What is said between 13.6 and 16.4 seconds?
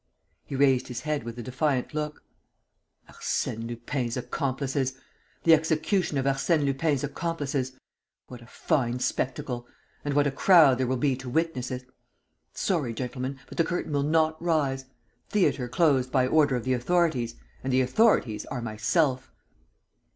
curtain will not rise. Theatre closed by